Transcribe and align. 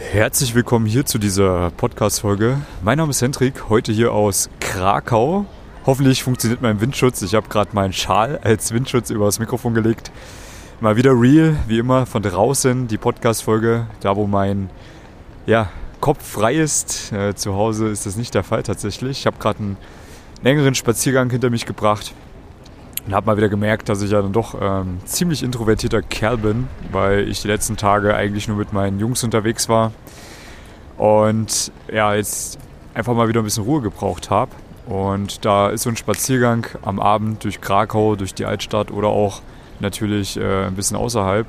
Herzlich 0.00 0.54
willkommen 0.54 0.86
hier 0.86 1.04
zu 1.04 1.18
dieser 1.18 1.70
Podcast-Folge. 1.72 2.58
Mein 2.82 2.98
Name 2.98 3.10
ist 3.10 3.20
Hendrik, 3.20 3.68
heute 3.68 3.92
hier 3.92 4.12
aus 4.12 4.48
Krakau. 4.60 5.44
Hoffentlich 5.84 6.22
funktioniert 6.22 6.62
mein 6.62 6.80
Windschutz. 6.80 7.20
Ich 7.20 7.34
habe 7.34 7.48
gerade 7.48 7.74
meinen 7.74 7.92
Schal 7.92 8.38
als 8.42 8.72
Windschutz 8.72 9.10
über 9.10 9.26
das 9.26 9.40
Mikrofon 9.40 9.74
gelegt. 9.74 10.12
Mal 10.80 10.96
wieder 10.96 11.10
real, 11.10 11.56
wie 11.66 11.78
immer, 11.78 12.06
von 12.06 12.22
draußen 12.22 12.86
die 12.86 12.96
Podcast-Folge, 12.96 13.86
da 14.00 14.16
wo 14.16 14.26
mein 14.28 14.70
ja, 15.46 15.68
Kopf 16.00 16.24
frei 16.24 16.54
ist. 16.54 17.12
Äh, 17.12 17.34
zu 17.34 17.54
Hause 17.54 17.88
ist 17.88 18.06
das 18.06 18.16
nicht 18.16 18.34
der 18.34 18.44
Fall 18.44 18.62
tatsächlich. 18.62 19.18
Ich 19.18 19.26
habe 19.26 19.38
gerade 19.38 19.58
einen 19.58 19.76
längeren 20.42 20.76
Spaziergang 20.76 21.28
hinter 21.28 21.50
mich 21.50 21.66
gebracht 21.66 22.14
und 23.08 23.14
habe 23.14 23.24
mal 23.24 23.38
wieder 23.38 23.48
gemerkt, 23.48 23.88
dass 23.88 24.02
ich 24.02 24.10
ja 24.10 24.20
dann 24.20 24.34
doch 24.34 24.54
ähm, 24.60 24.98
ziemlich 25.06 25.42
introvertierter 25.42 26.02
Kerl 26.02 26.36
bin, 26.36 26.68
weil 26.92 27.26
ich 27.26 27.40
die 27.40 27.48
letzten 27.48 27.78
Tage 27.78 28.14
eigentlich 28.14 28.48
nur 28.48 28.58
mit 28.58 28.74
meinen 28.74 29.00
Jungs 29.00 29.24
unterwegs 29.24 29.66
war 29.70 29.92
und 30.98 31.72
ja, 31.90 32.14
jetzt 32.14 32.58
einfach 32.92 33.14
mal 33.14 33.26
wieder 33.26 33.40
ein 33.40 33.44
bisschen 33.44 33.64
Ruhe 33.64 33.80
gebraucht 33.80 34.28
habe. 34.28 34.50
Und 34.84 35.46
da 35.46 35.70
ist 35.70 35.84
so 35.84 35.90
ein 35.90 35.96
Spaziergang 35.96 36.66
am 36.82 37.00
Abend 37.00 37.44
durch 37.44 37.62
Krakau, 37.62 38.14
durch 38.14 38.34
die 38.34 38.44
Altstadt 38.44 38.90
oder 38.90 39.08
auch 39.08 39.40
natürlich 39.80 40.36
äh, 40.36 40.66
ein 40.66 40.74
bisschen 40.74 40.98
außerhalb 40.98 41.46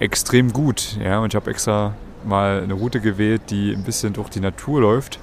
extrem 0.00 0.52
gut. 0.52 0.98
Ja? 1.00 1.20
Und 1.20 1.32
ich 1.32 1.36
habe 1.36 1.48
extra 1.48 1.94
mal 2.24 2.60
eine 2.60 2.74
Route 2.74 3.00
gewählt, 3.00 3.42
die 3.50 3.72
ein 3.72 3.84
bisschen 3.84 4.14
durch 4.14 4.30
die 4.30 4.40
Natur 4.40 4.80
läuft, 4.80 5.20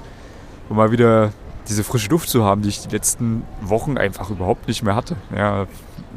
um 0.70 0.77
mal 0.77 0.91
wieder 0.91 1.34
diese 1.68 1.84
frische 1.84 2.09
Luft 2.09 2.30
zu 2.30 2.44
haben, 2.44 2.62
die 2.62 2.70
ich 2.70 2.81
die 2.81 2.90
letzten 2.90 3.44
Wochen 3.62 3.98
einfach 3.98 4.30
überhaupt 4.30 4.68
nicht 4.68 4.84
mehr 4.84 4.95
hatte. 4.95 5.16
Ja, 5.36 5.52
habe 5.52 5.68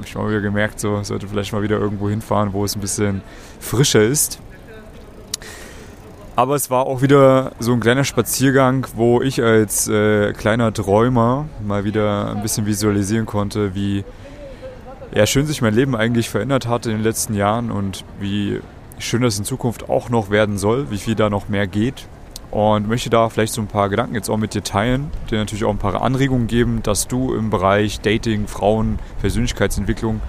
ich 0.04 0.14
mal 0.14 0.28
wieder 0.28 0.40
gemerkt, 0.40 0.80
so 0.80 1.02
sollte 1.02 1.28
vielleicht 1.28 1.52
mal 1.52 1.62
wieder 1.62 1.78
irgendwo 1.78 2.08
hinfahren, 2.08 2.52
wo 2.52 2.64
es 2.64 2.74
ein 2.74 2.80
bisschen 2.80 3.20
frischer 3.60 4.02
ist. 4.02 4.40
Aber 6.34 6.54
es 6.54 6.70
war 6.70 6.86
auch 6.86 7.02
wieder 7.02 7.52
so 7.58 7.74
ein 7.74 7.80
kleiner 7.80 8.04
Spaziergang, 8.04 8.86
wo 8.94 9.20
ich 9.20 9.42
als 9.42 9.86
äh, 9.88 10.32
kleiner 10.32 10.72
Träumer 10.72 11.46
mal 11.62 11.84
wieder 11.84 12.30
ein 12.34 12.40
bisschen 12.40 12.64
visualisieren 12.64 13.26
konnte, 13.26 13.74
wie 13.74 14.04
ja, 15.14 15.26
schön 15.26 15.44
sich 15.44 15.60
mein 15.60 15.74
Leben 15.74 15.94
eigentlich 15.94 16.30
verändert 16.30 16.66
hat 16.66 16.86
in 16.86 16.92
den 16.92 17.02
letzten 17.02 17.34
Jahren 17.34 17.70
und 17.70 18.04
wie 18.18 18.60
schön 18.98 19.20
das 19.20 19.38
in 19.38 19.44
Zukunft 19.44 19.90
auch 19.90 20.08
noch 20.08 20.30
werden 20.30 20.56
soll, 20.56 20.90
wie 20.90 20.96
viel 20.96 21.14
da 21.14 21.28
noch 21.28 21.50
mehr 21.50 21.66
geht 21.66 22.06
und 22.52 22.86
möchte 22.86 23.08
da 23.08 23.30
vielleicht 23.30 23.54
so 23.54 23.62
ein 23.62 23.66
paar 23.66 23.88
Gedanken 23.88 24.14
jetzt 24.14 24.28
auch 24.28 24.36
mit 24.36 24.52
dir 24.52 24.62
teilen, 24.62 25.10
dir 25.30 25.38
natürlich 25.38 25.64
auch 25.64 25.70
ein 25.70 25.78
paar 25.78 26.02
Anregungen 26.02 26.46
geben, 26.46 26.82
dass 26.82 27.08
du 27.08 27.34
im 27.34 27.48
Bereich 27.48 28.00
Dating, 28.00 28.46
Frauen, 28.46 28.98
Persönlichkeitsentwicklung 29.22 30.20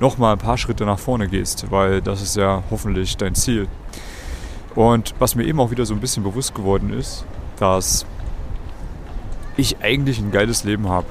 nochmal 0.00 0.32
ein 0.32 0.38
paar 0.38 0.56
Schritte 0.56 0.86
nach 0.86 0.98
vorne 0.98 1.28
gehst, 1.28 1.70
weil 1.70 2.00
das 2.00 2.22
ist 2.22 2.34
ja 2.34 2.62
hoffentlich 2.70 3.18
dein 3.18 3.34
Ziel. 3.34 3.68
Und 4.74 5.14
was 5.18 5.34
mir 5.34 5.44
eben 5.44 5.60
auch 5.60 5.70
wieder 5.70 5.84
so 5.84 5.92
ein 5.92 6.00
bisschen 6.00 6.22
bewusst 6.22 6.54
geworden 6.54 6.94
ist, 6.94 7.26
dass 7.58 8.06
ich 9.58 9.82
eigentlich 9.82 10.18
ein 10.18 10.30
geiles 10.30 10.64
Leben 10.64 10.88
habe 10.88 11.06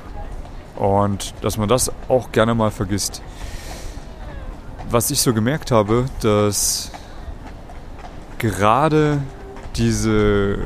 und 0.77 1.35
dass 1.41 1.57
man 1.57 1.69
das 1.69 1.91
auch 2.09 2.31
gerne 2.31 2.55
mal 2.55 2.71
vergisst. 2.71 3.21
Was 4.89 5.11
ich 5.11 5.21
so 5.21 5.31
gemerkt 5.31 5.69
habe, 5.69 6.05
dass 6.21 6.89
gerade 8.39 9.19
diese 9.77 10.59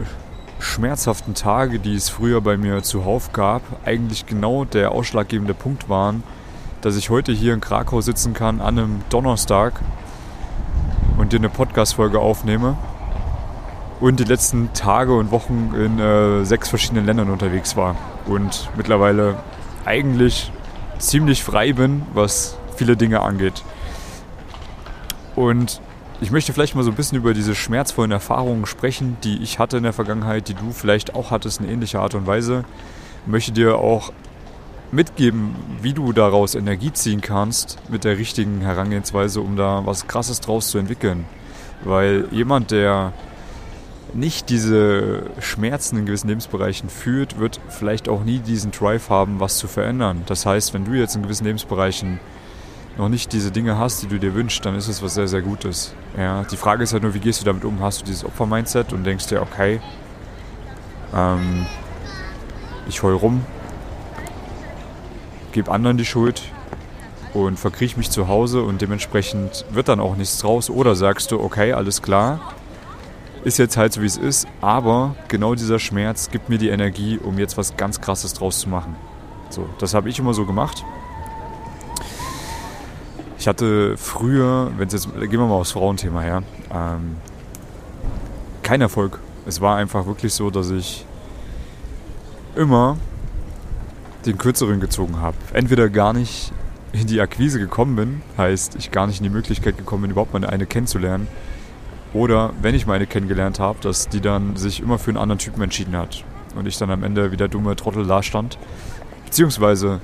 schmerzhaften 0.60 1.34
Tage, 1.34 1.80
die 1.80 1.96
es 1.96 2.10
früher 2.10 2.42
bei 2.42 2.58
mir 2.58 2.84
zuhauf 2.84 3.34
gab, 3.34 3.62
eigentlich 3.86 4.26
genau 4.26 4.66
der 4.66 4.92
ausschlaggebende 4.92 5.54
Punkt 5.54 5.90
waren, 5.90 6.24
dass 6.82 6.96
ich 6.96 7.10
heute 7.10 7.32
hier 7.32 7.54
in 7.54 7.62
Krakau 7.62 8.02
sitzen 8.02 8.34
kann 8.34 8.62
an 8.62 8.78
einem 8.78 9.02
Donnerstag 9.10 9.80
und 11.18 11.34
dir 11.34 11.38
eine 11.38 11.50
Podcast-Folge 11.50 12.20
aufnehme 12.20 12.78
und 14.00 14.20
die 14.20 14.26
letzten 14.26 14.72
Tage 14.74 15.14
und 15.14 15.32
Wochen 15.32 15.74
in 15.76 16.00
äh, 16.00 16.46
sechs 16.46 16.70
verschiedenen 16.70 17.06
Ländern 17.06 17.30
unterwegs 17.30 17.76
war 17.76 17.96
und 18.26 18.70
mittlerweile 18.78 19.38
eigentlich 19.86 20.52
ziemlich 21.00 21.44
frei 21.44 21.74
bin, 21.74 22.04
was 22.14 22.58
viele 22.76 22.96
Dinge 22.96 23.22
angeht. 23.22 23.64
Und 25.36 25.82
ich 26.22 26.32
möchte 26.32 26.52
vielleicht 26.52 26.76
mal 26.76 26.84
so 26.84 26.92
ein 26.92 26.96
bisschen 26.96 27.18
über 27.18 27.34
diese 27.34 27.56
schmerzvollen 27.56 28.12
Erfahrungen 28.12 28.66
sprechen, 28.66 29.18
die 29.24 29.42
ich 29.42 29.58
hatte 29.58 29.78
in 29.78 29.84
der 29.84 29.94
Vergangenheit, 29.94 30.50
die 30.50 30.54
du 30.54 30.72
vielleicht 30.72 31.16
auch 31.16 31.32
hattest 31.32 31.62
in 31.62 31.70
ähnlicher 31.70 32.02
Art 32.02 32.14
und 32.14 32.28
Weise. 32.28 32.66
Ich 33.26 33.32
möchte 33.32 33.52
dir 33.54 33.78
auch 33.78 34.12
mitgeben, 34.92 35.56
wie 35.82 35.94
du 35.94 36.12
daraus 36.12 36.56
Energie 36.56 36.92
ziehen 36.92 37.22
kannst 37.22 37.78
mit 37.90 38.04
der 38.04 38.18
richtigen 38.18 38.62
Herangehensweise, 38.62 39.40
um 39.40 39.56
da 39.56 39.86
was 39.86 40.08
Krasses 40.08 40.42
draus 40.42 40.70
zu 40.70 40.78
entwickeln. 40.78 41.26
Weil 41.84 42.26
jemand, 42.32 42.72
der 42.72 43.14
nicht 44.14 44.50
diese 44.50 45.24
Schmerzen 45.40 46.00
in 46.00 46.06
gewissen 46.06 46.28
Lebensbereichen 46.28 46.90
fühlt, 46.90 47.40
wird 47.40 47.62
vielleicht 47.70 48.10
auch 48.10 48.24
nie 48.24 48.40
diesen 48.40 48.72
Drive 48.72 49.10
haben, 49.10 49.40
was 49.40 49.58
zu 49.58 49.68
verändern. 49.68 50.24
Das 50.26 50.46
heißt, 50.46 50.74
wenn 50.74 50.84
du 50.84 50.94
jetzt 50.94 51.16
in 51.16 51.22
gewissen 51.22 51.46
Lebensbereichen 51.46 52.20
noch 53.00 53.10
nicht 53.10 53.32
diese 53.32 53.50
Dinge 53.50 53.78
hast, 53.78 54.04
die 54.04 54.08
du 54.08 54.20
dir 54.20 54.36
wünschst, 54.36 54.66
dann 54.66 54.76
ist 54.76 54.90
es 54.90 55.02
was 55.02 55.14
sehr, 55.14 55.28
sehr 55.30 55.42
Gutes. 55.42 55.96
Ja, 56.18 56.44
die 56.44 56.58
Frage 56.58 56.84
ist 56.84 56.92
halt 56.92 57.02
nur, 57.02 57.14
wie 57.14 57.20
gehst 57.20 57.40
du 57.40 57.46
damit 57.46 57.64
um? 57.64 57.82
Hast 57.82 58.02
du 58.02 58.06
dieses 58.06 58.26
Opfer-Mindset 58.26 58.92
und 58.92 59.06
denkst 59.06 59.28
dir, 59.28 59.42
okay, 59.42 59.80
ähm, 61.16 61.66
ich 62.90 63.02
heul 63.02 63.16
rum, 63.16 63.46
gebe 65.54 65.72
anderen 65.72 65.96
die 65.96 66.04
Schuld 66.04 66.42
und 67.34 67.58
verkriech 67.58 67.96
mich 67.96 68.12
zu 68.12 68.28
Hause 68.28 68.64
und 68.64 68.82
dementsprechend 68.82 69.64
wird 69.72 69.88
dann 69.88 70.02
auch 70.02 70.18
nichts 70.18 70.38
draus. 70.40 70.70
Oder 70.70 70.94
sagst 70.96 71.32
du, 71.32 71.40
okay, 71.40 71.72
alles 71.72 72.02
klar, 72.02 72.54
ist 73.46 73.60
jetzt 73.60 73.78
halt 73.78 73.94
so 73.94 74.02
wie 74.02 74.08
es 74.08 74.18
ist, 74.18 74.46
aber 74.60 75.16
genau 75.30 75.56
dieser 75.56 75.80
Schmerz 75.80 76.32
gibt 76.32 76.50
mir 76.50 76.58
die 76.58 76.68
Energie, 76.68 77.18
um 77.18 77.40
jetzt 77.40 77.58
was 77.58 77.78
ganz 77.78 78.02
Krasses 78.02 78.34
draus 78.34 78.60
zu 78.60 78.68
machen. 78.68 78.98
So, 79.52 79.70
das 79.78 79.94
habe 79.94 80.10
ich 80.10 80.20
immer 80.20 80.34
so 80.34 80.46
gemacht. 80.46 80.84
Ich 83.40 83.48
hatte 83.48 83.96
früher, 83.96 84.70
wenn 84.78 84.90
es 84.90 84.94
jetzt, 84.94 85.14
gehen 85.14 85.32
wir 85.32 85.48
mal 85.48 85.56
aufs 85.56 85.72
Frauenthema 85.72 86.20
her, 86.20 86.44
ähm, 86.74 87.16
keinen 88.64 88.82
Erfolg. 88.82 89.20
Es 89.46 89.62
war 89.62 89.78
einfach 89.78 90.06
wirklich 90.06 90.34
so, 90.34 90.50
dass 90.50 90.70
ich 90.72 91.06
immer 92.58 92.98
den 94.26 94.38
kürzeren 94.38 94.82
gezogen 94.82 95.22
habe. 95.22 95.38
Entweder 95.54 95.90
gar 95.90 96.12
nicht 96.12 96.52
in 96.92 97.08
die 97.08 97.22
Akquise 97.22 97.60
gekommen 97.60 97.96
bin, 97.96 98.22
heißt 98.38 98.76
ich 98.76 98.92
gar 98.92 99.08
nicht 99.08 99.20
in 99.20 99.24
die 99.24 99.30
Möglichkeit 99.30 99.78
gekommen 99.78 100.02
bin, 100.02 100.12
überhaupt 100.12 100.34
mal 100.34 100.44
eine 100.44 100.66
kennenzulernen. 100.66 101.30
Oder 102.14 102.52
wenn 102.62 102.76
ich 102.76 102.88
meine 102.88 103.08
kennengelernt 103.08 103.58
habe, 103.62 103.80
dass 103.82 104.10
die 104.10 104.20
dann 104.20 104.58
sich 104.58 104.82
immer 104.82 105.00
für 105.00 105.12
einen 105.12 105.18
anderen 105.18 105.40
Typen 105.40 105.62
entschieden 105.62 105.96
hat. 105.96 106.26
Und 106.56 106.66
ich 106.66 106.78
dann 106.78 106.92
am 106.92 107.04
Ende 107.04 107.32
wie 107.32 107.38
der 107.38 107.48
dumme 107.48 107.78
Trottel 107.78 108.06
da 108.06 108.22
stand. 108.22 108.58
Beziehungsweise 109.24 110.02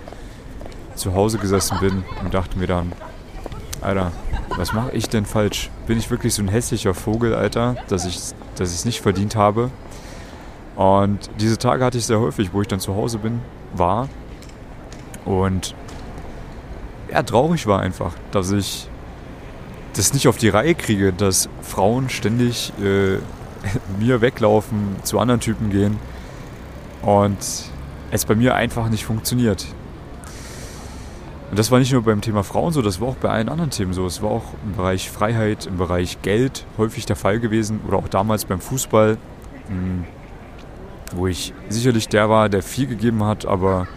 zu 0.96 1.13
Hause 1.13 1.38
gesessen 1.38 1.78
bin 1.81 2.06
und 2.23 2.34
dachte 2.34 2.57
mir 2.57 2.67
dann, 2.67 2.94
Alter, 3.85 4.12
was 4.50 4.73
mache 4.73 4.91
ich 4.94 5.09
denn 5.09 5.25
falsch? 5.25 5.69
Bin 5.85 6.00
ich 6.00 6.09
wirklich 6.09 6.34
so 6.34 6.41
ein 6.41 6.47
hässlicher 6.47 6.96
Vogel, 6.96 7.35
Alter, 7.35 7.75
dass 7.88 8.06
ich 8.06 8.16
es 8.16 8.35
dass 8.56 8.85
nicht 8.85 9.01
verdient 9.01 9.35
habe? 9.35 9.69
Und 10.75 11.29
diese 11.40 11.57
Tage 11.57 11.85
hatte 11.85 12.00
ich 12.00 12.06
sehr 12.06 12.19
häufig, 12.19 12.51
wo 12.51 12.62
ich 12.62 12.68
dann 12.68 12.79
zu 12.79 12.96
Hause 12.96 13.19
bin, 13.19 13.41
war. 13.75 14.09
Und 15.23 15.75
ja, 17.12 17.22
traurig 17.22 17.68
war 17.68 17.79
einfach, 17.79 18.13
dass 18.31 18.51
ich 18.51 18.90
das 19.94 20.13
nicht 20.13 20.28
auf 20.28 20.38
die 20.38 20.50
Reihe 20.50 20.73
kriege, 20.73 21.13
dass 21.13 21.47
Frauen 21.62 22.09
ständig 22.09 22.73
äh, 22.81 23.17
mir 24.00 24.19
weglaufen, 24.19 24.96
zu 25.03 25.19
anderen 25.19 25.41
Typen 25.41 25.69
gehen 25.69 25.97
und 27.03 27.38
es 28.12 28.25
bei 28.25 28.35
mir 28.35 28.56
einfach 28.56 28.90
nicht 28.90 29.06
funktioniert. 29.06 29.67
Und 31.50 31.59
das 31.59 31.72
war 31.72 31.79
nicht 31.79 31.94
nur 31.94 32.01
beim 32.01 32.22
Thema 32.22 32.44
Frauen 32.44 32.73
so, 32.73 32.81
das 32.81 33.00
war 33.00 33.09
auch 33.09 33.16
bei 33.16 33.29
allen 33.29 33.50
anderen 33.50 33.69
Themen 33.69 33.94
so. 33.94 34.06
Es 34.06 34.22
war 34.22 34.31
auch 34.31 34.53
im 34.66 34.75
Bereich 34.75 35.11
Freiheit, 35.11 35.67
im 35.67 35.78
Bereich 35.78 36.22
Geld 36.22 36.66
häufig 36.78 37.06
der 37.06 37.16
Fall 37.16 37.39
gewesen 37.39 37.81
oder 37.88 37.97
auch 37.97 38.07
damals 38.07 38.45
beim 38.45 38.59
Fußball, 38.59 39.17
hm, 39.67 40.05
wo 41.16 41.28
ich 41.28 41.53
sicherlich 41.70 42.08
der 42.08 42.29
war, 42.29 42.49
der 42.49 42.64
viel 42.64 42.87
gegeben 42.87 43.23
hat, 43.23 43.46
aber 43.46 43.87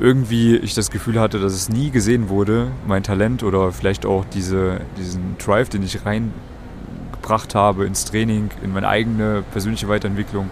irgendwie 0.00 0.56
ich 0.56 0.74
das 0.74 0.90
Gefühl 0.90 1.20
hatte, 1.20 1.38
dass 1.40 1.52
es 1.52 1.68
nie 1.68 1.90
gesehen 1.90 2.28
wurde, 2.28 2.70
mein 2.86 3.02
Talent 3.02 3.42
oder 3.42 3.72
vielleicht 3.72 4.06
auch 4.06 4.24
diese, 4.32 4.80
diesen 4.96 5.36
Drive, 5.38 5.68
den 5.68 5.82
ich 5.82 6.06
reingebracht 6.06 7.54
habe 7.54 7.84
ins 7.84 8.04
Training, 8.04 8.50
in 8.62 8.72
meine 8.72 8.88
eigene 8.88 9.42
persönliche 9.52 9.88
Weiterentwicklung. 9.88 10.50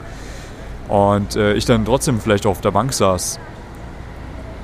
Und 0.89 1.37
äh, 1.37 1.55
ich 1.55 1.65
dann 1.65 1.85
trotzdem 1.85 2.21
vielleicht 2.21 2.47
auch 2.47 2.53
auf 2.53 2.61
der 2.61 2.73
Bank 2.73 2.93
saß 2.93 3.41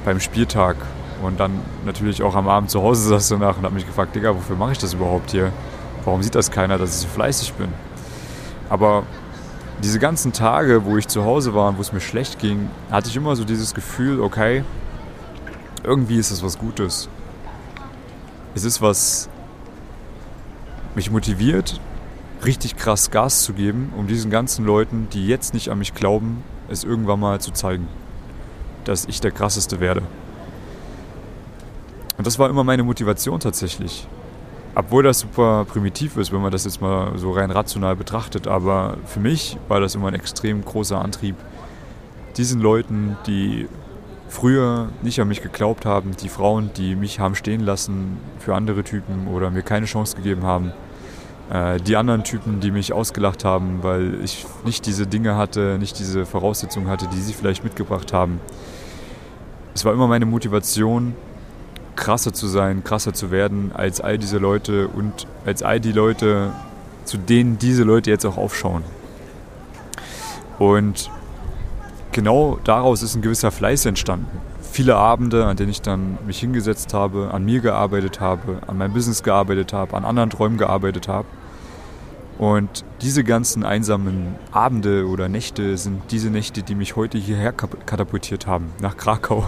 beim 0.05 0.21
Spieltag 0.21 0.77
und 1.23 1.41
dann 1.41 1.61
natürlich 1.85 2.23
auch 2.23 2.35
am 2.35 2.49
Abend 2.49 2.71
zu 2.71 2.83
Hause 2.83 3.09
saß 3.09 3.29
danach 3.29 3.57
und 3.57 3.65
habe 3.65 3.75
mich 3.75 3.87
gefragt, 3.87 4.15
Digga, 4.15 4.35
wofür 4.35 4.57
mache 4.57 4.73
ich 4.73 4.79
das 4.79 4.95
überhaupt 4.95 5.31
hier? 5.31 5.53
Warum 6.05 6.23
sieht 6.23 6.35
das 6.35 6.51
keiner, 6.51 6.79
dass 6.79 6.97
ich 6.97 7.03
so 7.03 7.09
fleißig 7.09 7.55
bin? 7.55 7.69
Aber 8.69 9.05
diese 9.83 9.99
ganzen 9.99 10.33
Tage, 10.33 10.85
wo 10.85 10.97
ich 10.97 11.09
zu 11.09 11.25
Hause 11.25 11.55
war 11.55 11.69
und 11.69 11.77
wo 11.77 11.81
es 11.81 11.93
mir 11.93 12.01
schlecht 12.01 12.39
ging, 12.39 12.71
hatte 12.91 13.09
ich 13.09 13.17
immer 13.17 13.37
so 13.37 13.45
dieses 13.45 13.75
Gefühl, 13.75 14.21
okay, 14.21 14.65
irgendwie 15.85 16.19
ist 16.19 16.31
es 16.31 16.43
was 16.43 16.59
Gutes. 16.59 17.09
Es 18.55 18.65
ist 18.65 18.81
was 18.81 19.29
mich 20.95 21.11
motiviert, 21.11 21.81
richtig 22.45 22.77
krass 22.77 23.11
Gas 23.11 23.43
zu 23.43 23.55
geben, 23.55 23.93
um 23.97 24.07
diesen 24.07 24.31
ganzen 24.31 24.65
Leuten, 24.65 25.09
die 25.13 25.27
jetzt 25.27 25.55
nicht 25.55 25.71
an 25.71 25.79
mich 25.79 25.95
glauben, 25.95 26.43
es 26.69 26.85
irgendwann 26.85 27.21
mal 27.21 27.41
zu 27.41 27.51
zeigen, 27.53 27.89
dass 28.85 29.07
ich 29.07 29.21
der 29.21 29.31
krasseste 29.31 29.81
werde. 29.81 30.03
Und 32.23 32.27
das 32.29 32.39
war 32.39 32.49
immer 32.49 32.63
meine 32.63 32.85
Motivation 32.85 33.41
tatsächlich. 33.41 34.07
Obwohl 34.77 35.03
das 35.03 35.19
super 35.19 35.65
primitiv 35.65 36.17
ist, 36.17 36.33
wenn 36.33 36.41
man 36.41 36.53
das 36.53 36.65
jetzt 36.65 36.81
mal 36.81 37.19
so 37.19 37.33
rein 37.33 37.51
rational 37.51 37.97
betrachtet, 37.97 38.47
aber 38.47 38.97
für 39.07 39.19
mich 39.19 39.59
war 39.67 39.81
das 39.81 39.97
immer 39.97 40.07
ein 40.07 40.15
extrem 40.15 40.65
großer 40.65 41.03
Antrieb, 41.03 41.35
diesen 42.37 42.61
Leuten, 42.61 43.17
die 43.27 43.67
früher 44.29 44.91
nicht 45.03 45.21
an 45.21 45.27
mich 45.27 45.43
geglaubt 45.43 45.85
haben, 45.85 46.13
die 46.17 46.29
Frauen, 46.29 46.71
die 46.77 46.95
mich 46.95 47.19
haben 47.19 47.35
stehen 47.35 47.61
lassen 47.61 48.19
für 48.39 48.55
andere 48.55 48.85
Typen 48.85 49.27
oder 49.27 49.51
mir 49.51 49.63
keine 49.63 49.87
Chance 49.87 50.15
gegeben 50.15 50.45
haben, 50.45 50.71
äh, 51.51 51.81
die 51.81 51.97
anderen 51.97 52.23
Typen, 52.23 52.61
die 52.61 52.71
mich 52.71 52.93
ausgelacht 52.93 53.45
haben, 53.45 53.83
weil 53.83 54.23
ich 54.23 54.47
nicht 54.65 54.87
diese 54.87 55.09
Dinge 55.09 55.37
hatte, 55.37 55.77
nicht 55.77 55.99
diese 55.99 56.25
Voraussetzungen 56.25 56.87
hatte, 56.87 57.09
die 57.09 57.21
sie 57.21 57.33
vielleicht 57.33 57.65
mitgebracht 57.65 58.13
haben. 58.13 58.41
Es 59.75 59.85
war 59.85 59.93
immer 59.93 60.07
meine 60.07 60.27
Motivation, 60.27 61.17
krasser 62.03 62.33
zu 62.33 62.49
sein, 62.49 62.83
krasser 62.83 63.15
zu 63.15 63.31
werden 63.31 63.71
als 63.73 64.01
all 64.01 64.19
diese 64.19 64.39
Leute 64.39 64.89
und 64.89 65.29
als 65.47 65.63
all 65.63 65.79
die 65.79 65.93
Leute, 65.93 66.51
zu 67.05 67.17
denen 67.17 67.59
diese 67.59 67.85
Leute 67.85 68.11
jetzt 68.11 68.27
auch 68.27 68.37
aufschauen. 68.37 68.83
Und 70.59 71.11
genau 72.11 72.59
daraus 72.65 73.05
ist 73.05 73.15
ein 73.15 73.23
gewisser 73.23 73.53
Fleiß 73.53 73.87
entstanden. 73.87 74.41
Viele 74.73 74.97
Abende, 74.97 75.47
an 75.47 75.57
denen 75.57 75.71
ich 75.71 75.81
dann 75.81 76.19
mich 76.27 76.41
hingesetzt 76.41 76.93
habe, 76.93 77.31
an 77.33 77.45
mir 77.45 77.61
gearbeitet 77.61 78.21
habe, 78.21 78.59
an 78.67 78.79
meinem 78.79 78.95
Business 78.95 79.23
gearbeitet 79.23 79.73
habe, 79.73 79.97
an 79.97 80.05
anderen 80.05 80.31
Träumen 80.31 80.59
gearbeitet 80.59 81.07
habe. 81.07 81.29
Und 82.43 82.85
diese 83.03 83.23
ganzen 83.23 83.63
einsamen 83.63 84.35
Abende 84.51 85.07
oder 85.07 85.29
Nächte 85.29 85.79
sind 85.79 86.03
diese 86.11 86.29
Nächte, 86.29 86.65
die 86.65 86.75
mich 86.75 86.97
heute 86.97 87.17
hierher 87.17 87.53
katapultiert 87.53 88.49
haben, 88.49 88.73
nach 88.81 88.97
Krakau, 88.97 89.45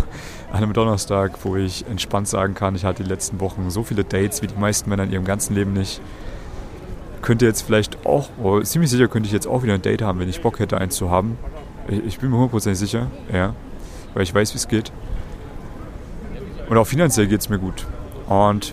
an 0.52 0.58
einem 0.58 0.73
Donnerstag, 0.75 1.44
wo 1.44 1.56
ich 1.56 1.85
entspannt 1.91 2.29
sagen 2.29 2.55
kann, 2.55 2.76
ich 2.76 2.85
hatte 2.85 3.02
die 3.02 3.08
letzten 3.08 3.41
Wochen 3.41 3.69
so 3.70 3.82
viele 3.82 4.05
Dates 4.05 4.43
wie 4.43 4.46
die 4.46 4.55
meisten 4.55 4.88
Männer 4.88 5.02
in 5.02 5.11
ihrem 5.11 5.25
ganzen 5.25 5.56
Leben 5.56 5.73
nicht. 5.73 6.00
Könnte 7.20 7.46
jetzt 7.46 7.62
vielleicht 7.62 8.06
auch, 8.06 8.29
oh, 8.41 8.61
ziemlich 8.61 8.93
sicher 8.93 9.08
könnte 9.08 9.26
ich 9.26 9.32
jetzt 9.32 9.49
auch 9.49 9.64
wieder 9.64 9.75
ein 9.75 9.82
Date 9.82 10.02
haben, 10.02 10.20
wenn 10.20 10.29
ich 10.29 10.40
Bock 10.40 10.61
hätte, 10.61 10.79
eins 10.79 10.94
zu 10.94 11.11
haben. 11.11 11.37
Ich 12.06 12.20
bin 12.20 12.31
mir 12.31 12.37
hundertprozentig 12.37 12.79
sicher, 12.79 13.11
ja, 13.32 13.56
weil 14.14 14.23
ich 14.23 14.32
weiß, 14.32 14.55
wie 14.55 14.58
es 14.58 14.69
geht. 14.69 14.93
Und 16.69 16.79
auch 16.79 16.87
finanziell 16.87 17.26
geht 17.26 17.40
es 17.40 17.49
mir 17.49 17.58
gut. 17.58 17.88
Und 18.29 18.73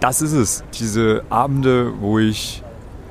das 0.00 0.22
ist 0.22 0.32
es. 0.32 0.64
Diese 0.78 1.22
Abende, 1.28 1.92
wo 2.00 2.18
ich 2.18 2.62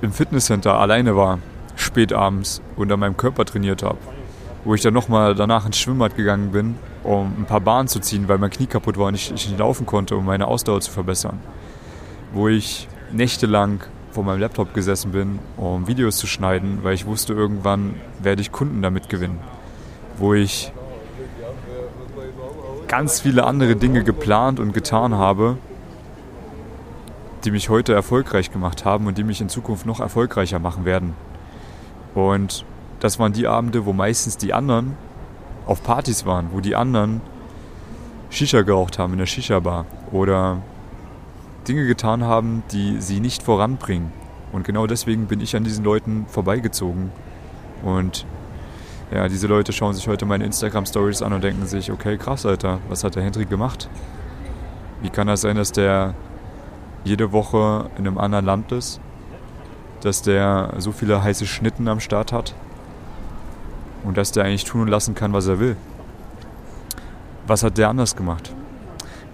im 0.01 0.11
Fitnesscenter 0.11 0.79
alleine 0.79 1.15
war, 1.15 1.39
spät 1.75 2.13
abends 2.13 2.61
und 2.75 2.91
an 2.91 2.99
meinem 2.99 3.15
Körper 3.15 3.45
trainiert 3.45 3.83
habe. 3.83 3.97
Wo 4.65 4.73
ich 4.75 4.81
dann 4.81 4.93
nochmal 4.93 5.35
danach 5.35 5.65
ins 5.65 5.77
Schwimmbad 5.77 6.17
gegangen 6.17 6.51
bin, 6.51 6.75
um 7.03 7.33
ein 7.37 7.45
paar 7.45 7.61
Bahnen 7.61 7.87
zu 7.87 7.99
ziehen, 7.99 8.27
weil 8.27 8.37
mein 8.37 8.49
Knie 8.49 8.67
kaputt 8.67 8.97
war 8.97 9.07
und 9.07 9.15
ich, 9.15 9.31
ich 9.31 9.49
nicht 9.49 9.59
laufen 9.59 9.85
konnte, 9.85 10.17
um 10.17 10.25
meine 10.25 10.47
Ausdauer 10.47 10.81
zu 10.81 10.91
verbessern. 10.91 11.39
Wo 12.33 12.47
ich 12.47 12.87
nächtelang 13.11 13.81
vor 14.11 14.23
meinem 14.23 14.39
Laptop 14.39 14.73
gesessen 14.73 15.11
bin, 15.11 15.39
um 15.55 15.87
Videos 15.87 16.17
zu 16.17 16.27
schneiden, 16.27 16.79
weil 16.83 16.93
ich 16.93 17.05
wusste, 17.05 17.33
irgendwann 17.33 17.95
werde 18.21 18.41
ich 18.41 18.51
Kunden 18.51 18.81
damit 18.81 19.07
gewinnen. 19.07 19.39
Wo 20.17 20.33
ich 20.33 20.73
ganz 22.87 23.21
viele 23.21 23.45
andere 23.45 23.75
Dinge 23.75 24.03
geplant 24.03 24.59
und 24.59 24.73
getan 24.73 25.15
habe, 25.15 25.57
die 27.43 27.51
mich 27.51 27.69
heute 27.69 27.93
erfolgreich 27.93 28.51
gemacht 28.51 28.85
haben 28.85 29.07
und 29.07 29.17
die 29.17 29.23
mich 29.23 29.41
in 29.41 29.49
Zukunft 29.49 29.85
noch 29.85 29.99
erfolgreicher 29.99 30.59
machen 30.59 30.85
werden. 30.85 31.13
Und 32.15 32.65
das 32.99 33.19
waren 33.19 33.33
die 33.33 33.47
Abende, 33.47 33.85
wo 33.85 33.93
meistens 33.93 34.37
die 34.37 34.53
anderen 34.53 34.97
auf 35.65 35.83
Partys 35.83 36.25
waren, 36.25 36.49
wo 36.51 36.59
die 36.59 36.75
anderen 36.75 37.21
Shisha 38.29 38.61
geraucht 38.61 38.99
haben 38.99 39.13
in 39.13 39.19
der 39.19 39.25
Shisha-Bar 39.25 39.85
oder 40.11 40.61
Dinge 41.67 41.85
getan 41.85 42.23
haben, 42.23 42.63
die 42.71 42.99
sie 42.99 43.19
nicht 43.19 43.43
voranbringen. 43.43 44.11
Und 44.51 44.65
genau 44.65 44.87
deswegen 44.87 45.27
bin 45.27 45.41
ich 45.41 45.55
an 45.55 45.63
diesen 45.63 45.85
Leuten 45.85 46.25
vorbeigezogen. 46.27 47.11
Und 47.83 48.25
ja, 49.11 49.27
diese 49.27 49.47
Leute 49.47 49.73
schauen 49.73 49.93
sich 49.93 50.07
heute 50.07 50.25
meine 50.25 50.45
Instagram-Stories 50.45 51.21
an 51.21 51.33
und 51.33 51.43
denken 51.43 51.65
sich, 51.65 51.91
okay, 51.91 52.17
krass, 52.17 52.45
Alter, 52.45 52.79
was 52.89 53.03
hat 53.03 53.15
der 53.15 53.23
Hendrik 53.23 53.49
gemacht? 53.49 53.89
Wie 55.01 55.09
kann 55.09 55.27
das 55.27 55.41
sein, 55.41 55.55
dass 55.55 55.71
der 55.71 56.13
jede 57.03 57.31
Woche 57.31 57.89
in 57.97 58.07
einem 58.07 58.17
anderen 58.17 58.45
Land 58.45 58.71
ist? 58.71 58.99
Dass 60.01 60.21
der 60.21 60.73
so 60.77 60.91
viele 60.91 61.23
heiße 61.23 61.45
Schnitten 61.45 61.87
am 61.87 61.99
Start 61.99 62.31
hat? 62.31 62.53
Und 64.03 64.17
dass 64.17 64.31
der 64.31 64.45
eigentlich 64.45 64.63
tun 64.63 64.81
und 64.81 64.87
lassen 64.87 65.15
kann, 65.15 65.33
was 65.33 65.47
er 65.47 65.59
will? 65.59 65.75
Was 67.47 67.63
hat 67.63 67.77
der 67.77 67.89
anders 67.89 68.15
gemacht? 68.15 68.53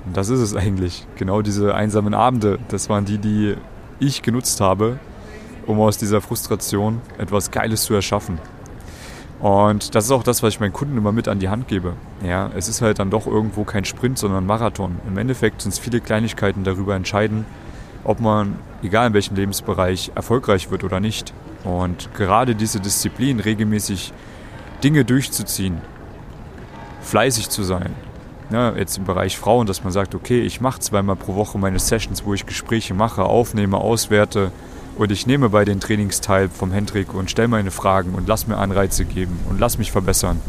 Und 0.05 0.15
das 0.15 0.29
ist 0.29 0.39
es 0.39 0.55
eigentlich. 0.55 1.05
Genau 1.15 1.41
diese 1.41 1.75
einsamen 1.75 2.13
Abende, 2.13 2.59
das 2.69 2.89
waren 2.89 3.05
die, 3.05 3.17
die 3.17 3.55
ich 3.99 4.21
genutzt 4.21 4.61
habe, 4.61 4.99
um 5.65 5.79
aus 5.79 5.97
dieser 5.97 6.21
Frustration 6.21 7.01
etwas 7.17 7.51
Geiles 7.51 7.83
zu 7.83 7.93
erschaffen. 7.93 8.39
Und 9.45 9.93
das 9.93 10.05
ist 10.05 10.11
auch 10.11 10.23
das, 10.23 10.41
was 10.41 10.55
ich 10.55 10.59
meinen 10.59 10.73
Kunden 10.73 10.97
immer 10.97 11.11
mit 11.11 11.27
an 11.27 11.37
die 11.37 11.49
Hand 11.49 11.67
gebe. 11.67 11.93
Ja, 12.25 12.49
es 12.55 12.67
ist 12.67 12.81
halt 12.81 12.97
dann 12.97 13.11
doch 13.11 13.27
irgendwo 13.27 13.63
kein 13.63 13.85
Sprint, 13.85 14.17
sondern 14.17 14.47
Marathon. 14.47 14.95
Im 15.07 15.19
Endeffekt 15.19 15.61
sind 15.61 15.71
es 15.71 15.77
viele 15.77 16.01
Kleinigkeiten 16.01 16.63
darüber 16.63 16.95
entscheiden, 16.95 17.45
ob 18.03 18.19
man, 18.19 18.57
egal 18.81 19.05
in 19.05 19.13
welchem 19.13 19.35
Lebensbereich, 19.35 20.13
erfolgreich 20.15 20.71
wird 20.71 20.83
oder 20.83 20.99
nicht. 20.99 21.31
Und 21.63 22.11
gerade 22.15 22.55
diese 22.55 22.79
Disziplin, 22.79 23.39
regelmäßig 23.39 24.13
Dinge 24.83 25.05
durchzuziehen, 25.05 25.77
fleißig 27.01 27.49
zu 27.49 27.61
sein, 27.61 27.93
ja, 28.49 28.73
jetzt 28.75 28.97
im 28.97 29.03
Bereich 29.03 29.37
Frauen, 29.37 29.67
dass 29.67 29.83
man 29.83 29.93
sagt, 29.93 30.15
okay, 30.15 30.41
ich 30.41 30.59
mache 30.59 30.79
zweimal 30.79 31.17
pro 31.17 31.35
Woche 31.35 31.59
meine 31.59 31.77
Sessions, 31.77 32.25
wo 32.25 32.33
ich 32.33 32.47
Gespräche 32.47 32.95
mache, 32.95 33.21
aufnehme, 33.21 33.77
auswerte 33.77 34.51
und 34.97 35.11
ich 35.11 35.27
nehme 35.27 35.49
bei 35.49 35.65
den 35.65 35.79
Trainings 35.79 36.21
teil 36.21 36.49
vom 36.49 36.71
Hendrik 36.71 37.13
und 37.13 37.29
stelle 37.29 37.47
meine 37.47 37.71
Fragen 37.71 38.15
und 38.15 38.27
lass 38.27 38.47
mir 38.47 38.57
Anreize 38.57 39.05
geben 39.05 39.39
und 39.49 39.59
lass 39.59 39.77
mich 39.77 39.91
verbessern. 39.91 40.39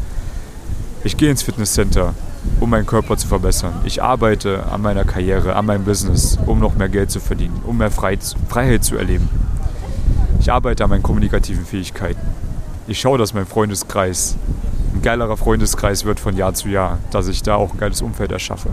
Ich 1.03 1.17
gehe 1.17 1.29
ins 1.29 1.43
Fitnesscenter, 1.43 2.13
um 2.59 2.69
meinen 2.69 2.85
Körper 2.85 3.17
zu 3.17 3.27
verbessern. 3.27 3.73
Ich 3.83 4.01
arbeite 4.01 4.65
an 4.71 4.81
meiner 4.81 5.05
Karriere, 5.05 5.55
an 5.55 5.65
meinem 5.65 5.85
Business, 5.85 6.37
um 6.45 6.59
noch 6.59 6.75
mehr 6.75 6.89
Geld 6.89 7.11
zu 7.11 7.19
verdienen, 7.19 7.61
um 7.65 7.77
mehr 7.77 7.91
Freiheit 7.91 8.83
zu 8.83 8.95
erleben. 8.95 9.29
Ich 10.39 10.51
arbeite 10.51 10.83
an 10.83 10.89
meinen 10.89 11.03
kommunikativen 11.03 11.65
Fähigkeiten. 11.65 12.21
Ich 12.87 12.99
schaue, 12.99 13.17
dass 13.17 13.33
mein 13.33 13.45
Freundeskreis 13.45 14.37
ein 14.93 15.01
geilerer 15.01 15.37
Freundeskreis 15.37 16.05
wird 16.05 16.19
von 16.19 16.35
Jahr 16.35 16.53
zu 16.53 16.69
Jahr, 16.69 16.99
dass 17.11 17.27
ich 17.27 17.43
da 17.43 17.55
auch 17.55 17.73
ein 17.73 17.77
geiles 17.77 18.01
Umfeld 18.01 18.31
erschaffe. 18.31 18.69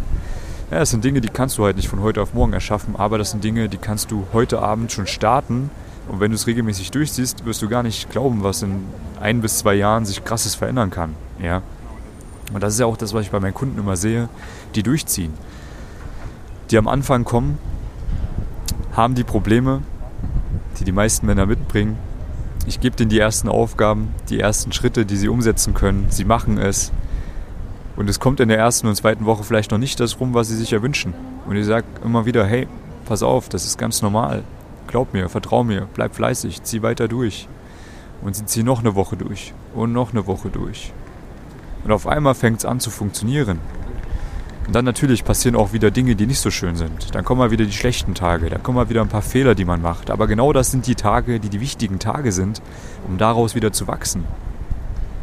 Ja, 0.75 0.81
das 0.81 0.90
sind 0.90 1.04
Dinge, 1.04 1.21
die 1.21 1.28
kannst 1.28 1.57
du 1.57 1.64
halt 1.64 1.76
nicht 1.76 1.87
von 1.87 2.00
heute 2.00 2.21
auf 2.21 2.35
morgen 2.35 2.52
erschaffen, 2.52 2.97
aber 2.97 3.16
das 3.16 3.31
sind 3.31 3.45
Dinge, 3.45 3.69
die 3.69 3.76
kannst 3.76 4.11
du 4.11 4.26
heute 4.33 4.61
Abend 4.61 4.90
schon 4.90 5.07
starten. 5.07 5.71
Und 6.09 6.19
wenn 6.19 6.33
du 6.33 6.35
es 6.35 6.49
regelmäßig 6.49 6.90
durchziehst, 6.90 7.45
wirst 7.45 7.62
du 7.62 7.69
gar 7.69 7.85
nicht 7.85 8.11
glauben, 8.11 8.43
was 8.43 8.62
in 8.62 8.83
ein 9.21 9.40
bis 9.40 9.59
zwei 9.59 9.75
Jahren 9.75 10.04
sich 10.04 10.25
krasses 10.25 10.57
verändern 10.57 10.90
kann. 10.90 11.14
Ja? 11.40 11.62
Und 12.52 12.61
das 12.61 12.73
ist 12.75 12.81
ja 12.81 12.87
auch 12.87 12.97
das, 12.97 13.14
was 13.14 13.23
ich 13.23 13.31
bei 13.31 13.38
meinen 13.38 13.54
Kunden 13.54 13.78
immer 13.78 13.95
sehe, 13.95 14.28
die 14.75 14.83
durchziehen. 14.83 15.33
Die 16.73 16.76
am 16.76 16.88
Anfang 16.88 17.23
kommen, 17.23 17.59
haben 18.95 19.14
die 19.14 19.23
Probleme, 19.23 19.81
die 20.81 20.85
die 20.85 20.90
meisten 20.90 21.25
Männer 21.26 21.47
mitbringen, 21.47 21.97
ich 22.66 22.81
gebe 22.81 22.97
denen 22.97 23.11
die 23.11 23.21
ersten 23.21 23.49
Aufgaben, 23.49 24.12
die 24.28 24.40
ersten 24.40 24.73
Schritte, 24.73 25.07
die 25.07 25.19
sie 25.19 25.28
umsetzen 25.28 25.73
können. 25.73 26.07
Sie 26.09 26.25
machen 26.25 26.59
es. 26.59 26.90
Und 27.97 28.11
es 28.11 28.19
kommt 28.19 28.41
in 28.41 28.49
der 28.49 28.59
ersten 28.59 28.87
und 28.89 28.97
zweiten 28.97 29.25
Woche 29.25 29.45
vielleicht 29.45 29.71
noch 29.71 29.79
nicht 29.79 30.01
das 30.01 30.19
rum, 30.19 30.35
was 30.35 30.49
sie 30.49 30.57
sich 30.57 30.73
erwünschen. 30.73 31.15
Und 31.47 31.57
ich 31.57 31.67
sage 31.67 31.87
immer 32.05 32.27
wieder, 32.27 32.45
hey, 32.45 32.67
pass 33.05 33.23
auf, 33.23 33.49
das 33.49 33.65
ist 33.65 33.79
ganz 33.79 34.03
normal. 34.03 34.43
Glaub 34.89 35.13
mir, 35.13 35.29
vertrau 35.29 35.65
mir, 35.65 35.89
bleib 35.95 36.15
fleißig, 36.15 36.63
zieh 36.63 36.83
weiter 36.83 37.09
durch. 37.09 37.49
Und 38.23 38.35
sie 38.35 38.47
ziehen 38.47 38.67
noch 38.67 38.81
eine 38.81 38.95
Woche 38.95 39.17
durch 39.17 39.53
und 39.75 39.93
noch 39.93 40.13
eine 40.13 40.27
Woche 40.27 40.49
durch. 40.49 40.93
Und 41.85 41.93
auf 41.93 42.07
einmal 42.07 42.35
fängt 42.35 42.59
es 42.59 42.65
an 42.65 42.81
zu 42.81 42.91
funktionieren. 42.91 43.59
Und 44.67 44.75
dann 44.75 44.87
natürlich 44.87 45.25
passieren 45.25 45.57
auch 45.57 45.75
wieder 45.75 45.91
Dinge, 45.91 46.17
die 46.17 46.27
nicht 46.27 46.41
so 46.41 46.51
schön 46.51 46.77
sind. 46.77 47.15
Dann 47.15 47.25
kommen 47.25 47.39
mal 47.39 47.51
wieder 47.51 47.67
die 47.67 47.73
schlechten 47.73 48.15
Tage, 48.15 48.49
dann 48.49 48.63
kommen 48.63 48.77
mal 48.77 48.89
wieder 48.89 49.03
ein 49.03 49.09
paar 49.09 49.23
Fehler, 49.23 49.55
die 49.55 49.67
man 49.67 49.83
macht. 49.83 50.11
Aber 50.11 50.27
genau 50.27 50.55
das 50.55 50.71
sind 50.71 50.87
die 50.87 50.95
Tage, 50.95 51.39
die 51.39 51.51
die 51.51 51.61
wichtigen 51.61 51.99
Tage 51.99 52.33
sind, 52.33 52.63
um 53.07 53.19
daraus 53.19 53.55
wieder 53.55 53.73
zu 53.73 53.87
wachsen. 53.87 54.25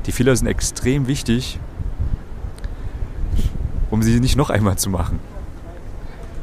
Die 0.05 0.11
Fehler 0.11 0.35
sind 0.35 0.47
extrem 0.47 1.07
wichtig, 1.07 1.59
um 3.91 4.01
sie 4.01 4.19
nicht 4.19 4.35
noch 4.35 4.49
einmal 4.49 4.77
zu 4.77 4.89
machen. 4.89 5.19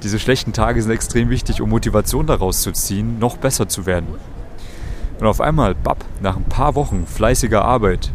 Diese 0.04 0.20
schlechten 0.20 0.52
Tage 0.52 0.80
sind 0.80 0.92
extrem 0.92 1.28
wichtig, 1.30 1.60
um 1.60 1.70
Motivation 1.70 2.26
daraus 2.26 2.62
zu 2.62 2.70
ziehen, 2.70 3.18
noch 3.18 3.36
besser 3.36 3.68
zu 3.68 3.84
werden. 3.84 4.06
Und 5.18 5.26
auf 5.26 5.40
einmal, 5.40 5.74
bap, 5.74 6.04
nach 6.20 6.36
ein 6.36 6.44
paar 6.44 6.76
Wochen 6.76 7.06
fleißiger 7.06 7.64
Arbeit, 7.64 8.12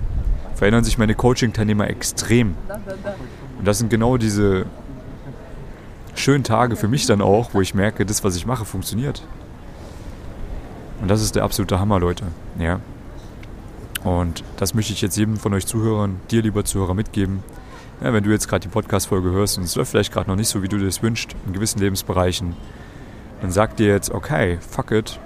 verändern 0.56 0.86
sich 0.86 0.98
meine 0.98 1.16
Coaching-Teilnehmer 1.16 1.90
extrem. 1.90 2.56
Und 3.58 3.68
das 3.68 3.80
sind 3.80 3.90
genau 3.90 4.16
diese 4.16 4.66
schönen 6.16 6.46
Tage 6.46 6.78
für 6.78 6.88
mich 6.88 7.06
dann 7.06 7.22
auch, 7.22 7.54
wo 7.54 7.60
ich 7.60 7.74
merke, 7.74 8.06
das, 8.06 8.24
was 8.24 8.38
ich 8.38 8.46
mache, 8.46 8.64
funktioniert. 8.64 9.24
Und 11.02 11.10
das 11.10 11.22
ist 11.22 11.36
der 11.36 11.44
absolute 11.44 11.80
Hammer, 11.80 12.00
Leute. 12.00 12.26
Ja. 12.58 12.80
Und 14.06 14.44
das 14.58 14.74
möchte 14.74 14.94
ich 14.94 15.02
jetzt 15.02 15.18
jedem 15.18 15.36
von 15.36 15.54
euch 15.54 15.66
Zuhörern, 15.66 16.22
dir 16.32 16.42
lieber 16.42 16.64
Zuhörer, 16.64 16.94
mitgeben. 16.94 17.44
Ja, 18.04 18.12
wenn 18.12 18.26
du 18.26 18.32
jetzt 18.32 18.50
gerade 18.50 18.60
die 18.60 18.68
Podcast-Folge 18.68 19.32
hörst 19.32 19.58
und 19.58 19.64
es 19.64 19.78
läuft 19.78 19.92
vielleicht 19.92 20.12
gerade 20.12 20.30
noch 20.30 20.36
nicht 20.36 20.50
so, 20.50 20.62
wie 20.62 20.68
du 20.68 20.78
dir 20.78 20.88
das 20.88 21.02
wünschst, 21.02 21.38
in 21.46 21.54
gewissen 21.54 21.80
Lebensbereichen, 21.80 22.54
dann 23.40 23.50
sag 23.50 23.78
dir 23.78 23.88
jetzt, 23.88 24.12
okay, 24.12 24.58
fuck 24.60 24.92
it. 24.92 25.22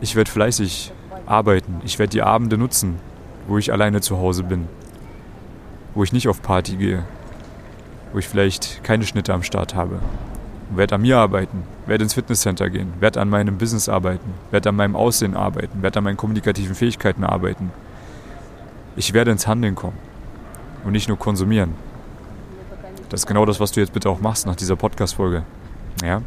Ich 0.00 0.16
werde 0.16 0.28
fleißig 0.28 0.92
arbeiten. 1.26 1.82
Ich 1.84 2.00
werde 2.00 2.10
die 2.10 2.22
Abende 2.22 2.58
nutzen, 2.58 2.96
wo 3.46 3.58
ich 3.58 3.72
alleine 3.72 4.00
zu 4.00 4.18
Hause 4.18 4.42
bin. 4.42 4.66
Wo 5.94 6.02
ich 6.02 6.12
nicht 6.12 6.26
auf 6.26 6.42
Party 6.42 6.74
gehe. 6.74 7.04
Wo 8.12 8.18
ich 8.18 8.26
vielleicht 8.26 8.82
keine 8.82 9.06
Schnitte 9.06 9.32
am 9.32 9.44
Start 9.44 9.76
habe. 9.76 10.00
Werde 10.70 10.96
an 10.96 11.02
mir 11.02 11.18
arbeiten, 11.18 11.62
werde 11.86 12.02
ins 12.02 12.14
Fitnesscenter 12.14 12.70
gehen, 12.70 12.92
werde 12.98 13.20
an 13.20 13.30
meinem 13.30 13.56
Business 13.56 13.88
arbeiten, 13.88 14.34
werde 14.50 14.70
an 14.70 14.76
meinem 14.76 14.96
Aussehen 14.96 15.36
arbeiten, 15.36 15.80
werde 15.80 15.98
an 15.98 16.04
meinen 16.04 16.16
kommunikativen 16.16 16.74
Fähigkeiten 16.74 17.22
arbeiten. 17.22 17.70
Ich 18.96 19.12
werde 19.12 19.30
ins 19.30 19.46
Handeln 19.46 19.76
kommen 19.76 20.09
und 20.84 20.92
nicht 20.92 21.08
nur 21.08 21.18
konsumieren. 21.18 21.74
Das 23.08 23.20
ist 23.20 23.26
genau 23.26 23.44
das, 23.44 23.60
was 23.60 23.72
du 23.72 23.80
jetzt 23.80 23.92
bitte 23.92 24.08
auch 24.08 24.20
machst 24.20 24.46
nach 24.46 24.56
dieser 24.56 24.76
Podcast-Folge. 24.76 25.44
Ja? 26.02 26.22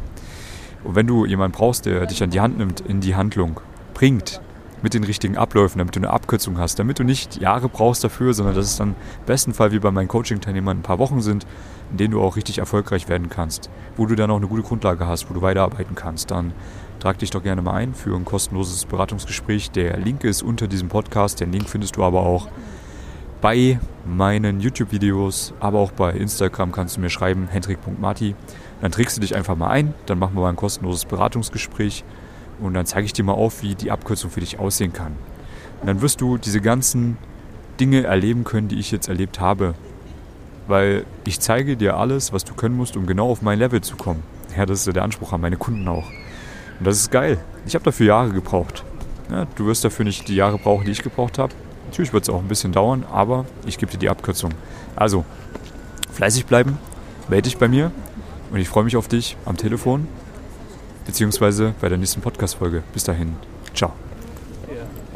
Und 0.84 0.94
wenn 0.94 1.06
du 1.06 1.24
jemanden 1.24 1.56
brauchst, 1.56 1.86
der 1.86 2.06
dich 2.06 2.22
an 2.22 2.30
die 2.30 2.40
Hand 2.40 2.58
nimmt, 2.58 2.80
in 2.80 3.00
die 3.00 3.14
Handlung 3.14 3.60
bringt, 3.94 4.40
mit 4.82 4.92
den 4.92 5.04
richtigen 5.04 5.38
Abläufen, 5.38 5.78
damit 5.78 5.96
du 5.96 6.00
eine 6.00 6.10
Abkürzung 6.10 6.58
hast, 6.58 6.78
damit 6.78 6.98
du 6.98 7.04
nicht 7.04 7.40
Jahre 7.40 7.70
brauchst 7.70 8.04
dafür, 8.04 8.34
sondern 8.34 8.54
dass 8.54 8.66
es 8.66 8.76
dann 8.76 8.90
im 8.90 9.24
besten 9.24 9.54
Fall 9.54 9.72
wie 9.72 9.78
bei 9.78 9.90
meinen 9.90 10.08
Coaching-Teilnehmern 10.08 10.80
ein 10.80 10.82
paar 10.82 10.98
Wochen 10.98 11.22
sind, 11.22 11.46
in 11.90 11.96
denen 11.96 12.12
du 12.12 12.20
auch 12.20 12.36
richtig 12.36 12.58
erfolgreich 12.58 13.08
werden 13.08 13.30
kannst, 13.30 13.70
wo 13.96 14.04
du 14.04 14.14
dann 14.14 14.30
auch 14.30 14.36
eine 14.36 14.46
gute 14.46 14.62
Grundlage 14.62 15.06
hast, 15.06 15.30
wo 15.30 15.34
du 15.34 15.40
weiterarbeiten 15.40 15.94
kannst, 15.94 16.30
dann 16.30 16.52
trag 17.00 17.18
dich 17.18 17.30
doch 17.30 17.42
gerne 17.42 17.62
mal 17.62 17.72
ein 17.72 17.94
für 17.94 18.14
ein 18.14 18.26
kostenloses 18.26 18.84
Beratungsgespräch. 18.84 19.70
Der 19.70 19.96
Link 19.96 20.22
ist 20.22 20.42
unter 20.42 20.68
diesem 20.68 20.88
Podcast, 20.88 21.40
den 21.40 21.50
Link 21.50 21.66
findest 21.70 21.96
du 21.96 22.04
aber 22.04 22.20
auch 22.20 22.48
bei 23.44 23.78
meinen 24.06 24.60
YouTube-Videos, 24.60 25.52
aber 25.60 25.78
auch 25.78 25.92
bei 25.92 26.12
Instagram 26.12 26.72
kannst 26.72 26.96
du 26.96 27.02
mir 27.02 27.10
schreiben, 27.10 27.46
hendrik.marti. 27.50 28.34
Dann 28.80 28.90
trägst 28.90 29.18
du 29.18 29.20
dich 29.20 29.36
einfach 29.36 29.54
mal 29.54 29.68
ein, 29.68 29.92
dann 30.06 30.18
machen 30.18 30.34
wir 30.34 30.40
mal 30.40 30.48
ein 30.48 30.56
kostenloses 30.56 31.04
Beratungsgespräch 31.04 32.04
und 32.58 32.72
dann 32.72 32.86
zeige 32.86 33.04
ich 33.04 33.12
dir 33.12 33.22
mal 33.22 33.34
auf, 33.34 33.62
wie 33.62 33.74
die 33.74 33.90
Abkürzung 33.90 34.30
für 34.30 34.40
dich 34.40 34.58
aussehen 34.58 34.94
kann. 34.94 35.12
Und 35.82 35.88
dann 35.88 36.00
wirst 36.00 36.22
du 36.22 36.38
diese 36.38 36.62
ganzen 36.62 37.18
Dinge 37.78 38.04
erleben 38.04 38.44
können, 38.44 38.68
die 38.68 38.78
ich 38.78 38.90
jetzt 38.90 39.08
erlebt 39.08 39.40
habe. 39.40 39.74
Weil 40.66 41.04
ich 41.26 41.38
zeige 41.38 41.76
dir 41.76 41.98
alles, 41.98 42.32
was 42.32 42.44
du 42.44 42.54
können 42.54 42.78
musst, 42.78 42.96
um 42.96 43.04
genau 43.04 43.28
auf 43.28 43.42
mein 43.42 43.58
Level 43.58 43.82
zu 43.82 43.96
kommen. 43.96 44.22
Ja, 44.56 44.64
das 44.64 44.80
ist 44.80 44.86
ja 44.86 44.94
der 44.94 45.02
Anspruch 45.02 45.34
an 45.34 45.42
meine 45.42 45.58
Kunden 45.58 45.86
auch. 45.86 46.08
Und 46.78 46.86
das 46.86 46.96
ist 46.96 47.10
geil. 47.10 47.36
Ich 47.66 47.74
habe 47.74 47.84
dafür 47.84 48.06
Jahre 48.06 48.30
gebraucht. 48.30 48.84
Ja, 49.30 49.46
du 49.56 49.66
wirst 49.66 49.84
dafür 49.84 50.06
nicht 50.06 50.28
die 50.28 50.34
Jahre 50.34 50.56
brauchen, 50.56 50.86
die 50.86 50.92
ich 50.92 51.02
gebraucht 51.02 51.36
habe. 51.36 51.52
Natürlich 51.94 52.12
wird 52.12 52.24
es 52.24 52.28
auch 52.28 52.40
ein 52.40 52.48
bisschen 52.48 52.72
dauern, 52.72 53.04
aber 53.08 53.44
ich 53.66 53.78
gebe 53.78 53.92
dir 53.92 53.98
die 53.98 54.10
Abkürzung. 54.10 54.50
Also, 54.96 55.24
fleißig 56.12 56.44
bleiben, 56.44 56.76
melde 57.28 57.42
dich 57.42 57.56
bei 57.56 57.68
mir 57.68 57.92
und 58.50 58.58
ich 58.58 58.68
freue 58.68 58.82
mich 58.82 58.96
auf 58.96 59.06
dich 59.06 59.36
am 59.44 59.56
Telefon 59.56 60.08
beziehungsweise 61.06 61.72
bei 61.80 61.88
der 61.88 61.98
nächsten 61.98 62.20
Podcast-Folge. 62.20 62.82
Bis 62.92 63.04
dahin, 63.04 63.36
ciao. 63.74 63.92